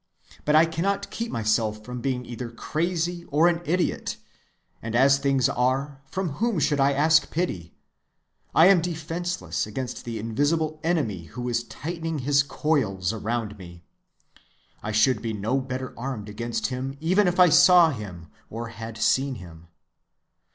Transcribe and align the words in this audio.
But 0.45 0.55
I 0.55 0.65
cannot 0.65 1.11
keep 1.11 1.31
myself 1.31 1.85
from 1.85 2.01
being 2.01 2.25
either 2.25 2.49
crazy 2.49 3.23
or 3.25 3.47
an 3.47 3.61
idiot; 3.65 4.17
and, 4.81 4.95
as 4.95 5.19
things 5.19 5.47
are, 5.47 6.01
from 6.07 6.29
whom 6.39 6.57
should 6.57 6.79
I 6.79 6.91
ask 6.91 7.29
pity? 7.29 7.75
I 8.55 8.65
am 8.65 8.81
defenseless 8.81 9.67
against 9.67 10.03
the 10.03 10.17
invisible 10.17 10.79
enemy 10.83 11.25
who 11.25 11.47
is 11.47 11.65
tightening 11.65 12.17
his 12.17 12.41
coils 12.41 13.13
around 13.13 13.59
me. 13.59 13.83
I 14.81 14.91
should 14.91 15.21
be 15.21 15.33
no 15.33 15.59
better 15.61 15.93
armed 15.95 16.29
against 16.29 16.65
him 16.73 16.97
even 16.99 17.27
if 17.27 17.39
I 17.39 17.49
saw 17.49 17.91
him, 17.91 18.31
or 18.49 18.69
had 18.69 18.97
seen 18.97 19.35
him. 19.35 19.67